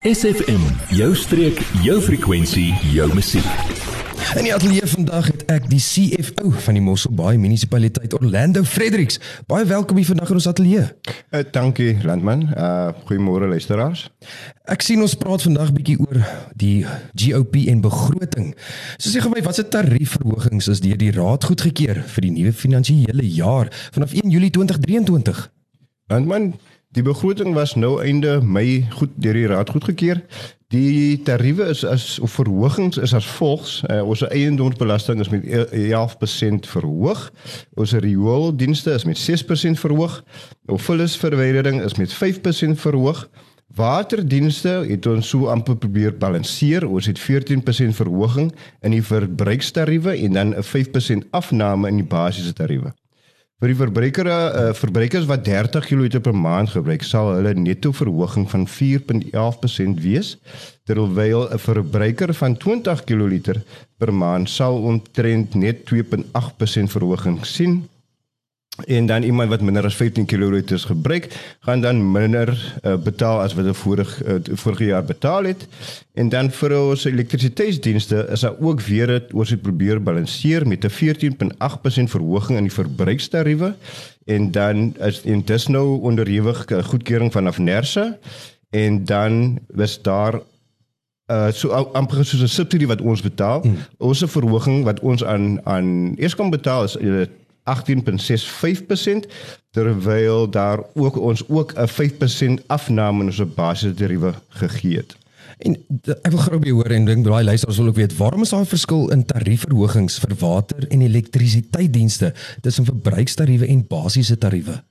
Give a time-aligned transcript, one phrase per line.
[0.00, 0.62] SFM,
[0.96, 3.44] jou streek, jou frekwensie, jou musiek.
[4.40, 9.20] In die ateljee vandag het ek die CFO van die Mosselbaai Munisipaliteit Orlando Fredericks.
[9.44, 10.86] Baie welkom hier vandag in ons ateljee.
[11.28, 12.46] Uh, dankie Landman.
[12.48, 14.06] Uh goeiemôre luisteraars.
[14.72, 16.24] Ek sien ons praat vandag bietjie oor
[16.56, 18.54] die GOP en begroting.
[18.96, 23.28] So sê gou my, watse tariefverhogings is deur die raad goedgekeur vir die nuwe finansiële
[23.36, 25.44] jaar vanaf 1 Julie 2023?
[26.08, 26.54] Landman,
[26.90, 30.18] Die begroting was nou einde Mei goed deur die raad goedgekeur.
[30.74, 33.76] Die tariewe is as of verhogings is as volgs.
[33.86, 37.22] Uh, ons eiendomsbelasting is met 11% verhoog.
[37.78, 40.18] Ons riooldienste is met 6% verhoog.
[40.66, 43.22] Ons vullisverwydering is met 5% verhoog.
[43.78, 46.88] Waterdienste het ons so amper probeer balanseer.
[46.88, 48.50] Ons het 14% verhoging
[48.82, 52.90] in die verbruikstariewe en dan 'n 5% afname in die basiese tariewe.
[53.60, 58.46] Vir die verbruiker uh, verbruikers wat 30 kW per maand gebruik, sal hulle netto verhoging
[58.48, 60.30] van 4.11% wees,
[60.88, 63.60] terwyl 'n verbruiker van 20 kW
[64.00, 67.82] per maand sal omtrent net 2.8% verhoging sien
[68.86, 71.28] en dan iemand wat minder as 15 kW gebruik,
[71.60, 75.66] gaan dan minder uh, betaal as wat hulle vorig uh, vorige jaar betaal het.
[76.14, 80.84] En dan vir ons elektrisiteitsdienste is daar ook weer dit ons het probeer balanseer met
[80.84, 83.74] 'n 14.8% verhoging in die verbruikstariewe
[84.24, 88.18] en dan is en dis nou onderhewig eh, goedkeuring vanaf Nersa
[88.70, 90.40] en dan was daar
[91.30, 93.60] uh so amper soos 'n subsidie wat ons betaal.
[93.62, 93.76] Mm.
[93.98, 96.96] Ons verhoging wat ons aan aan Eskom betaal is
[97.74, 99.30] 18.65%
[99.70, 105.16] terwyl daar ook ons ook 'n 5% afname in ons basiese tariewe gegee het.
[105.58, 108.52] En ek wil graag by hoor en dink daai luisters wil ook weet waarom is
[108.54, 114.82] daar 'n verskil in tariefverhogings vir water en elektrisiteitsdienste tussen verbruikstariewe en basiese tariewe?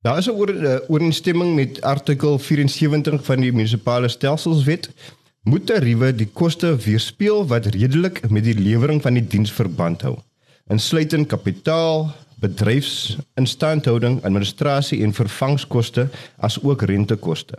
[0.00, 4.90] Daar is 'n oor, uh, ooreenstemming met artikel 74 van die munisipale stelselswet
[5.42, 10.18] moet tariewe die koste weerspieël wat redelik met die lewering van die diens verband hou
[10.70, 12.10] insluitend kapitaal,
[12.40, 16.08] bedryfsinstandhouding, administrasie en vervangskoste
[16.38, 17.58] as ook rentekoste.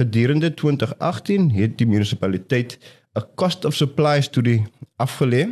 [0.00, 2.78] Gedurende 2018 het die munisipaliteit
[3.18, 4.66] 'n cost of supply studie
[4.96, 5.48] afgelê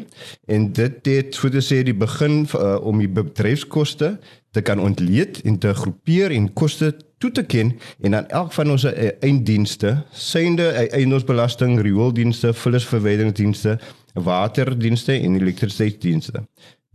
[0.46, 4.18] en dit het voor te sê die begin uh, om die bedryfskoste
[4.50, 8.70] te kan ontleed en te groepeer en koste toe te ken en dan elk van
[8.70, 13.78] ons uh, einddienste, synde uh, eiendomsbelasting, riooldienste, vullisverwyderingsdienste,
[14.14, 16.44] waterdienste en elektrisiteitsdienste.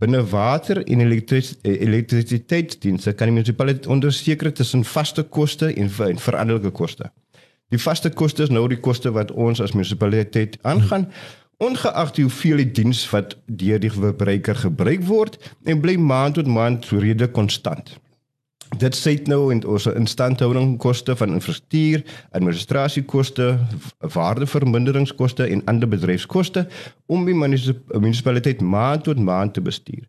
[0.02, 6.72] Binne water en elektris elektrisiteitsdienste kan die munisipaliteit ondersteker tussen vaste koste en, en veranderlike
[6.74, 7.12] koste.
[7.70, 11.06] Die vaste koste is nou die koste wat ons as munisipaliteit aangaan
[11.62, 16.90] ongeag die hoeveelheid diens wat deur die verbruiker gebruik word en bly maand tot maand
[16.90, 17.94] redelik konstant.
[18.78, 22.02] Dit sê nou in ons instandhouding koste van infrastruktuur,
[22.34, 23.58] administrasiekoste,
[24.14, 26.66] waardeverminderingskoste en ander bedryfskoste
[27.06, 30.02] om die munisipaliteit maand tot maand te bestuur.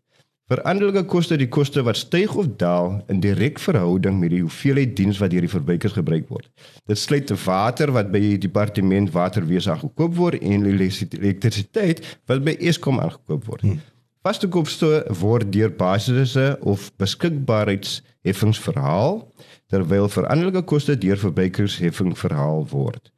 [0.46, 5.18] Veranderlike koste, die koste wat styg of daal in direk verhouding met die hoeveelheid diens
[5.18, 6.46] wat deur die verbruikers gebruik word.
[6.86, 12.54] Dit sluit te water wat by die departement waterwese aangekoop word en elektrisiteit wat by
[12.62, 13.66] Eskom aangekoop word.
[13.66, 13.82] Hmm.
[14.26, 19.20] Vaste koste word deur basiese of beskikbaarheids heffings verhaal
[19.70, 23.12] terwyl veranderlike koste deur verbruikersheffing verhaal word.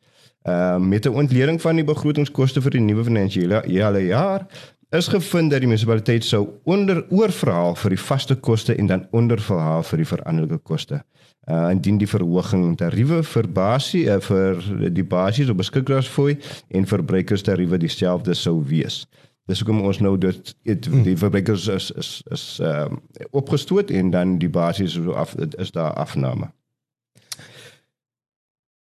[0.44, 4.48] Ehm uh, met 'n ontleding van die begrotingskoste vir die nuwe finansiële jaar
[4.90, 9.84] is gevind dat die munisipaliteit sou onder oorverhaal vir die vaste koste en dan onderverhaal
[9.84, 11.04] vir die veranderlike koste.
[11.48, 14.60] Uh indien die verhoging in tariewe vir basie uh, vir
[14.92, 16.38] die basies op beskikbaarheidsfooi
[16.68, 19.08] en verbruikerstariewe dieselfde sou wees.
[19.48, 21.04] Dis hoekom ons nou dit het, hmm.
[21.08, 25.72] die verbruikers is is is ehm uh, opgestoot en dan die basis so af is
[25.72, 26.52] daar afname.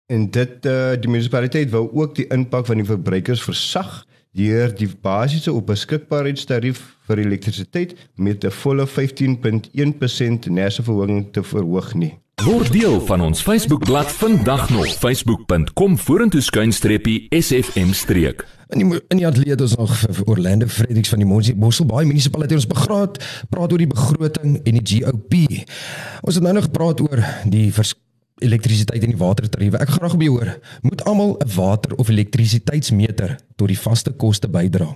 [0.06, 4.04] En dit uh, die munisipaliteit wou ook die impak van die verbruikers versag
[4.36, 11.94] deur die basiese op beskikbaarheidstarief vir elektrisiteit met 'n volle 15.1% nerse verhoging te verhoog
[11.94, 12.14] nie.
[12.44, 18.44] Word deel van ons Facebookblad vandag nog facebook.com vorentoe skuinstreepie sfm streek.
[18.68, 23.18] In die in die atleet is nog Orlando Fredericks van die Mosselbaai munisipaliteit ons begraad
[23.48, 25.34] praat oor die begroting en die GOP.
[26.20, 27.72] Ons het nou nog gepraat oor die
[28.44, 29.80] elektrisiteit en die watertariewe.
[29.80, 34.92] Ek graag by hoor, moet almal 'n water of elektrisiteitsmeter tot die vaste koste bydra?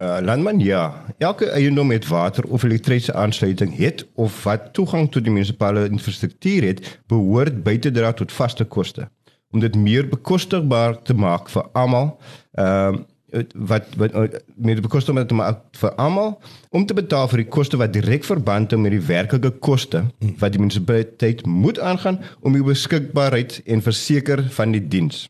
[0.00, 5.24] Uh, landman ja, elke eiendom met water of elektriese aansluiting het of wat toegang tot
[5.26, 9.10] die munisipale infrastruktuur het, behoort by te dra tot vaste koste
[9.52, 12.14] om dit meer bekostigbaar te maak vir almal.
[12.56, 13.06] Ehm uh,
[13.54, 14.14] wat wat
[14.56, 16.32] met die koste met maar vir almal
[16.74, 20.00] om te betaal vir die koste wat direk verband het met die werklike koste
[20.40, 25.28] wat die munisipaliteit moet aangaan om die beskikbaarheid en verseker van die diens.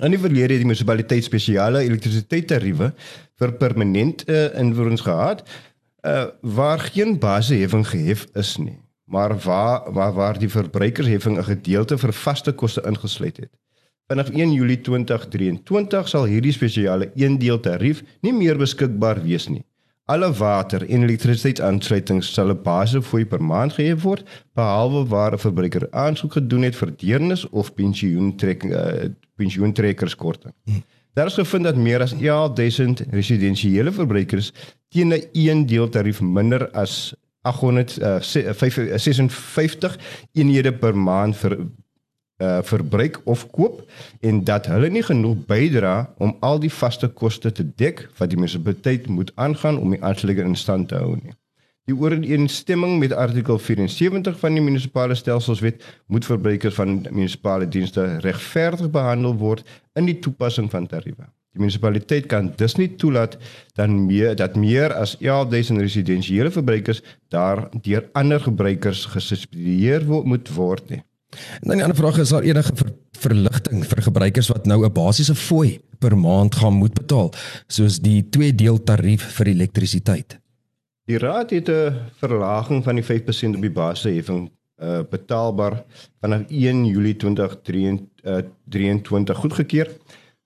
[0.00, 2.92] In die verlede het die munisipaliteit spesiale elektrisiteitstariewe
[3.40, 5.42] vir permanente uh, inwoners gehad
[6.06, 11.98] uh, waar geen basisheffing gehef is nie, maar waar waar waar die verbruikersheffing 'n gedeelte
[11.98, 13.52] vir vaste koste ingesluit het.
[14.08, 19.64] Vanaf 1 Julie 2023 sal hierdie spesiale eendeel tarief nie meer beskikbaar wees nie.
[20.04, 24.24] Alle water en elektrisiteitsaansluitings sal 'n basisfooi per maand gehef word,
[24.54, 29.08] behalwe waar 'n verbruiker aansoek gedoen het vir deernis of pensioentrekking uh,
[29.42, 30.54] pensioentrekkerskorting.
[30.64, 30.80] Hm.
[31.12, 34.52] Daar is gevind dat meer as 11000 residensiële verbruikers
[34.88, 40.02] teen 'n eendeel tarief minder as 856 uh,
[40.32, 41.66] eenhede per maand vir uh,
[42.62, 43.90] verbruik of koop
[44.20, 48.38] en dat hulle nie genoeg bydra om al die vaste koste te dek wat die
[48.38, 51.32] munisipaliteit moet aangaan om die aansluiting in stand te hou nie.
[51.90, 58.90] Die ooreenstemming met artikel 74 van die munisipale stelselswet moet verbruikers van munisipale dienste regverdig
[58.94, 59.64] behandel word
[59.98, 61.26] in die toepassing van tariewe.
[61.52, 63.34] Die munisipaliteit kan dus nie toelaat
[63.74, 67.02] dan meer dat meer as 11000 residensiële verbruikers
[67.34, 71.00] daar deur ander gebruikers gesubsidieer moet word nie.
[71.32, 74.92] En dan die ander vraag is daar enige ver, verligting vir gebruikers wat nou 'n
[74.92, 77.32] basiese fooi per maand gaan moet betaal
[77.66, 80.41] soos die twee deel tarief vir elektrisiteit.
[81.04, 84.50] Die raad het 'n verlaging van die 5% op die basisheffing
[84.82, 85.84] uh, betaalbaar
[86.20, 89.90] vanaf 1 Julie 2023 goedgekeur.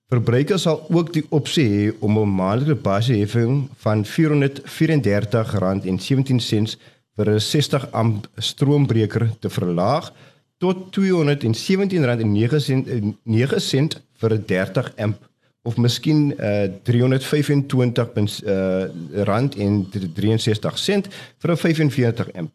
[0.07, 4.11] Verbruikers sal ook die opsie hê om 'n maandelikse basisheffing van R434.17
[7.15, 10.13] vir 'n 60 amp stroombreker te verlaag
[10.57, 15.26] tot R217.9 sent vir 'n 30 amp
[15.67, 18.87] of miskien uh, 325 uh,
[19.27, 21.09] rand en 63 sent
[21.43, 22.51] vir 'n 45 amp.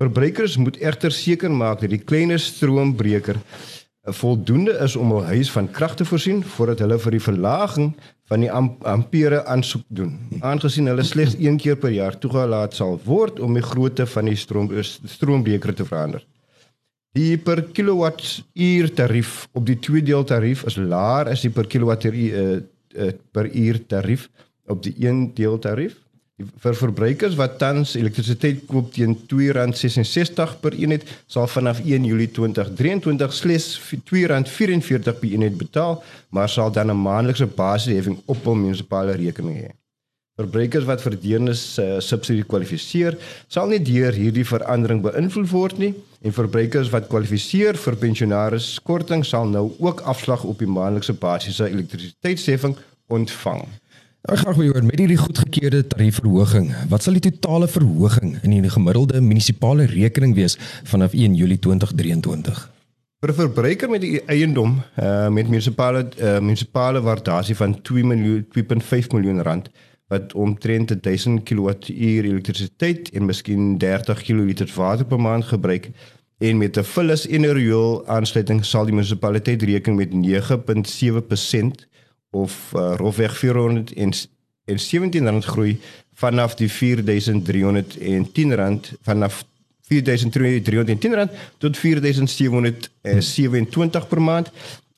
[0.00, 5.50] Verbruikers moet egter seker maak dat die kleiner stroombreker uh, voldoende is om hul huis
[5.52, 7.92] van krag te voorsien voordat hulle vir die verlaging
[8.28, 10.18] van die amp ampere aansoek doen.
[10.40, 14.36] Aangesien hulle slegs een keer per jaar toegelaat sal word om die grootte van die
[14.36, 16.24] stroom stroombreker te verander.
[17.14, 22.56] Die per kilowattuur tarief op die tweedeel tarief is laer as die per kilowattuur uh,
[22.58, 24.24] uh, per uur tarief
[24.66, 25.94] op die een deel tarief.
[26.34, 32.32] Die, vir verbruikers wat tans elektrisiteit koop teen R2.66 per eenheid sal vanaf 1 Julie
[32.34, 36.00] 2023 slegs R2.44 per eenheid betaal,
[36.34, 39.70] maar sal dan 'n maandelikse basisheffing op hul munisipale rekening hê.
[40.34, 43.14] Verbruikers wat vir deernis uh, subsidie kwalifiseer,
[43.46, 45.92] sal nie deur hierdie verandering beïnvloed word nie
[46.26, 51.68] en verbruikers wat kwalifiseer vir pensionaris korting sal nou ook afslag op die maandelikse basiese
[51.70, 52.74] elektrisiteitsheffing
[53.14, 53.62] ontvang.
[54.26, 56.72] Ek gaan gou oor met hierdie goedgekeurde tariefverhoging.
[56.90, 60.58] Wat sal die totale verhoging in die gemiddelde munisipale rekening wees
[60.90, 62.66] vanaf 1 Julie 2023?
[63.22, 68.46] Vir 'n verbruiker met die eiendom uh, met munisipale uh, munisipale waardasie van 2 miljoen
[68.50, 69.70] 2.5 miljoen rand
[70.08, 75.90] wat omtrent 1000 kWh elektrisiteit en miskien 30 kL water per maand gebruik
[76.38, 81.86] en met 'n vullis en 'n riool aansluiting sal die munisipaliteit rekening met 9.7%
[82.30, 85.80] of uh, rofweg 417 rand groei
[86.14, 89.44] vanaf die 4310 rand vanaf
[89.88, 94.50] 4310 rand tot 4727 per maand.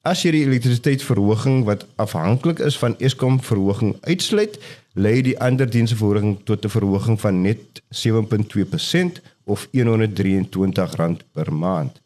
[0.06, 4.58] As jy die elektrisiteitsverhoging wat afhanklik is van Eskom verhoging uitsluit
[4.96, 12.00] lei die ander diensverhoging tot 'n verhoging van net 7.2% of R123 per maand.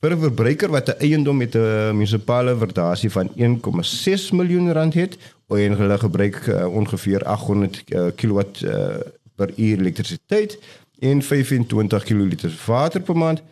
[0.00, 5.18] Vir 'n verbruiker wat 'n eiendom met 'n munisipale waardasie van 1,6 miljoen rand het,
[5.56, 8.86] en hulle gebruik uh, ongeveer 800 uh, kW uh,
[9.34, 10.58] per uur elektrisiteit
[10.98, 12.28] en 25 kL
[12.66, 13.42] water per maand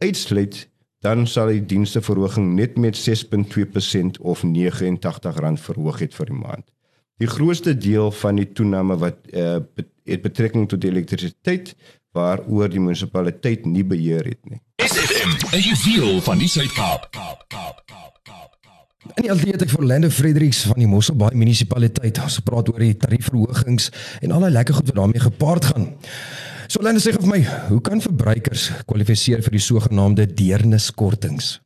[0.04, 0.68] uitsluit
[1.04, 6.64] dan sal die dienste verhoging net met 6.2% of R89 verhoog het vir die maand.
[7.20, 9.60] Die grootste deel van die toename wat uh,
[10.04, 11.74] het betrekking tot elektrisiteit
[12.14, 14.60] waaroor die munisipaliteit nie beheer het nie.
[14.84, 17.08] SFM, 'n juweel van die Suid-Kaap.
[19.14, 22.18] En die atleet ek vir Lande Fredericks van die Mosselbaai munisipaliteit.
[22.22, 25.92] Ons praat oor die tariefverhogings en al die lekker goed wat daarmee gepaard gaan.
[26.68, 31.63] So Lena sê vir my, hoe kan verbruikers kwalifiseer vir die sogenaamde deerniskortings?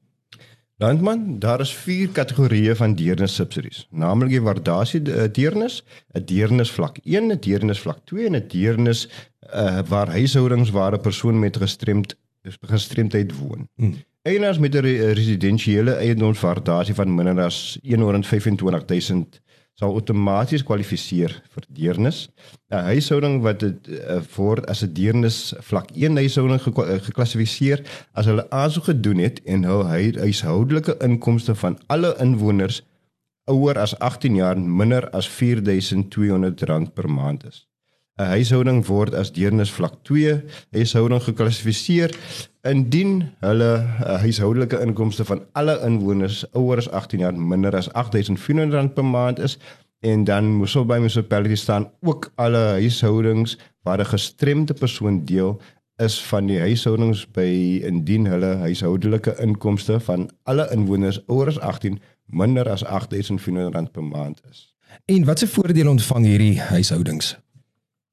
[0.78, 5.00] Landman, daar is vier kategorieë van deernis subsidies, naamlik die waardasie
[5.34, 5.80] deernis,
[6.14, 9.08] 'n deernis vlak 1, 'n deernis vlak 2 en 'n deernis
[9.54, 12.14] uh, waar huishoudings waar 'n persoon met gestremd
[12.60, 13.68] gestremdheid woon.
[13.74, 13.94] Hmm.
[14.22, 19.40] Eienaars met 'n residensiële eiendomswaardasie van minder as 125000
[19.78, 22.28] sal outomaties kwalifiseer vir deernis.
[22.72, 28.26] 'n Huishouding wat dit uh, voor as 'n deernis vlak 1 huishouding eh, geklassifiseer as
[28.26, 32.82] hulle aansoek gedoen het en hul huishoudelike inkomste van alle inwoners
[33.46, 37.67] ouer as 18 jaar minder as R4200 per maand is.
[38.18, 40.42] 'n Huishouding word as deernis vlak 2
[40.74, 42.10] huishouding geklassifiseer
[42.66, 48.92] indien hulle uh, huishoudelike inkomste van alle inwoners ouer as 18 jaar minder as R8400
[48.94, 49.58] per maand is
[50.00, 55.60] en dan moes op by municipality staan ook alle huishoudings waar 'n gestremde persoon deel
[55.96, 62.00] is van die huishoudings by indien hulle huishoudelike inkomste van alle inwoners ouer as 18
[62.26, 64.74] minder as R8400 per maand is.
[65.04, 67.36] En watse voordele ontvang hierdie huishoudings?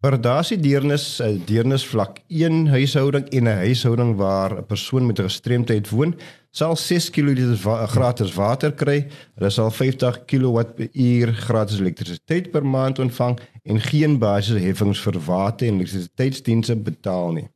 [0.05, 5.29] Waardasie deernis, 'n deernis vlak 1 huishouding en 'n huishouding waar 'n persoon met 'n
[5.29, 6.13] gestremdheid woon,
[6.51, 9.07] sal 6 kg wa gratis water kry.
[9.35, 15.67] Hulle sal 50 kWh gratis elektrisiteit per maand ontvang en geen basiese heffings vir water
[15.67, 17.47] en elektrisiteitsdienste betaal nie.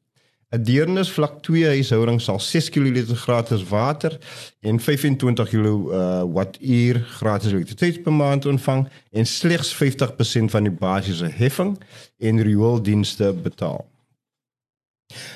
[0.49, 4.17] 'n Deernis vlak 2 huishouding sal 6 kg gratis water
[4.59, 11.29] en 25 kW uh, gratis elektrisiteit per maand ontvang en slegs 50% van die basiese
[11.29, 11.77] heffing
[12.17, 13.85] en riooldienste betaal.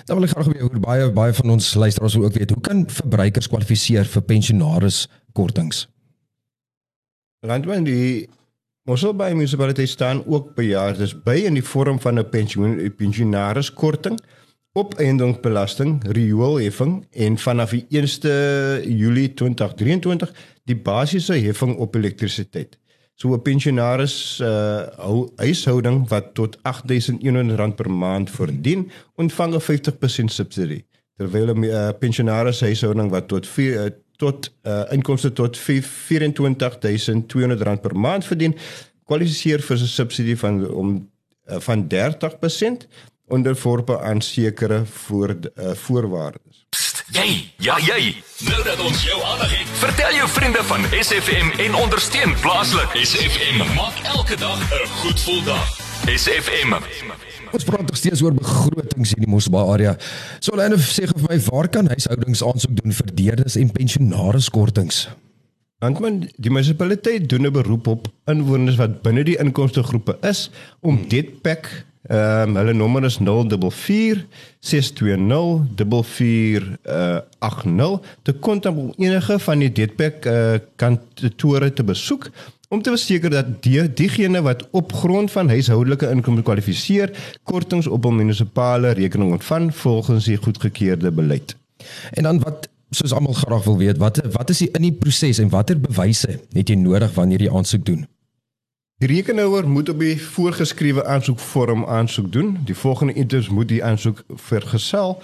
[0.06, 2.62] Dan wil ek graag weer hoor baie baie van ons luisteraars wil ook weet hoe
[2.62, 5.88] kan verbruikers kwalifiseer vir pensionaris kortings?
[7.46, 8.30] Landman die
[8.84, 13.70] Mossel by munisipaliteit staan ook bejaardes by in die vorm van 'n pensioen pensionaris
[14.74, 18.30] korting op eiendomsbelasting, rioolheffing en vanaf die 1ste
[18.82, 20.34] Julie 2023
[20.66, 22.78] die basiese heffing op elektrisiteit.
[23.16, 24.82] So 'n pensionaris uh
[25.36, 30.86] huishouding wat tot R8100 per maand verdien, ontvang 'n 50% subsidie.
[31.18, 33.86] Terwyl 'n uh, pensionaris huishouding wat tot 4 uh,
[34.18, 35.64] tot uh inkomste tot R24200
[37.82, 38.56] per maand verdien,
[39.06, 41.10] kwalifiseer vir 'n subsidie van om
[41.46, 42.88] uh, van 30%
[43.28, 46.66] onderworpe aan sekere voor uh, voorwaardes.
[46.70, 48.16] Psst, jy, ja jy.
[48.48, 52.90] Nou dat ons jou aandag het, vertel jou vriende van SFM en ondersteun plaaslik.
[53.06, 55.68] SFM maak elke dag 'n goed gevoel dag.
[56.04, 56.74] SFM.
[57.54, 59.98] Ons praat nog steeds oor begrotings in die Mosselbaai area.
[60.40, 65.08] So hulle sê vir my, waar kan huishoudings aansoek doen vir deernis en pensionariskortings?
[65.84, 70.50] Antman, die munisipaliteit doen 'n beroep op inwoners wat binne die inkomste groepe is
[70.80, 71.08] om hmm.
[71.08, 74.26] dit pack Ehm um, hulle nommer is 044
[74.60, 82.30] 620 4480 te kontak om enige van die Detpack uh, kantore te besoek
[82.74, 88.06] om te verseker dat die diegene wat op grond van huishoudelike inkomste kwalifiseer kortings op
[88.06, 91.56] 'n munisipale rekening ontvang volgens die goedgekeurde beleid.
[92.12, 95.38] En dan wat soos almal graag wil weet, wat wat is die in die proses
[95.38, 98.08] en watter bewyse het jy nodig wanneer jy aansoek doen?
[99.04, 102.54] Die rekenhouer moet op die voorgeskrewe aansoekvorm aansoek doen.
[102.64, 105.18] Die volgende items moet die aansoek vergesel.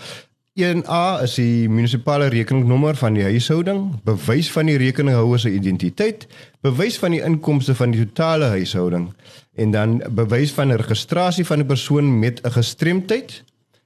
[0.59, 6.27] 1A is die munisipale rekeningnommer van die huishouding, bewys van die rekeninghouer se identiteit,
[6.59, 9.13] bewys van die inkomste van die totale huishouding
[9.55, 13.43] en dan bewys van registrasie van 'n persoon met 'n gestremdheid,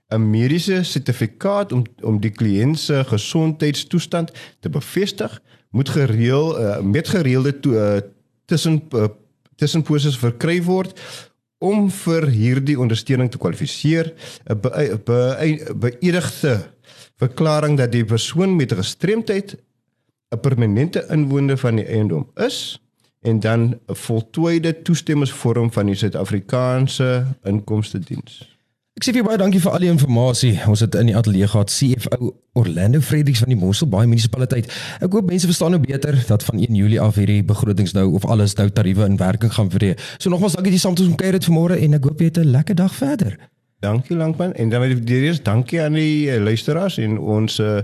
[0.10, 7.08] 'n mediese sertifikaat om om die kliënt se gesondheidstoestand te bevestig, moet gereël uh, met
[7.08, 8.02] gereelde to, uh,
[8.46, 9.06] tussen uh,
[9.64, 10.94] tussenposes verkry word
[11.64, 14.12] om vir hierdie ondersteuning te kwalifiseer
[14.52, 14.60] 'n
[15.80, 16.56] beëdigde
[17.22, 19.56] verklaring dat die persoon met gestremdheid
[20.34, 22.80] 'n permanente inwoner van die eiendom is
[23.22, 28.53] en dan 'n voltooide toestemmingsvorm van die Suid-Afrikaanse Inkomste Diens.
[28.94, 30.58] Ek sê vir baie dankie vir al die inligting.
[30.70, 32.28] Ons het in die ateljee gehad CFO
[32.62, 34.70] Orlando Fredericks van die Mosselbaai munisipaliteit.
[35.02, 38.28] Ek hoop mense verstaan nou beter dat van 1 Julie af hierdie begrotings nou of
[38.30, 39.98] alles nou tariewe in werking gaan tree.
[40.20, 42.30] So nogmaals dankie jy saam met ons om kuier dit vanmôre en ek hoop jy
[42.30, 43.34] het 'n lekker dag verder.
[43.84, 47.60] Dankie Lankman en dan wil ek weer eens dankie aan die uh, luisteraars en ons
[47.60, 47.82] uh,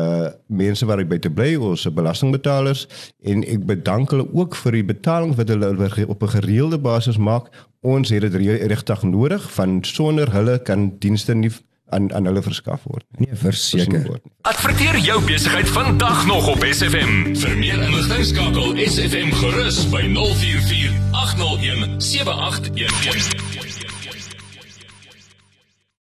[0.00, 2.86] uh mense wat by te bly ons belastingbetalers
[3.28, 5.74] en ek bedank hulle ook vir die betaling wat hulle
[6.06, 7.50] op 'n gereelde basis maak
[7.82, 8.34] ons het dit
[8.72, 11.52] regtig nodig van sonder hulle kan dienste nie
[11.92, 13.04] aan aan hulle verskaf word.
[13.16, 14.20] Nee, verseker.
[14.40, 17.36] Adverteer jou besigheid vandag nog op SFM.
[17.36, 23.71] Vir meer inligting skakel SFM gerus by 044 801 7811.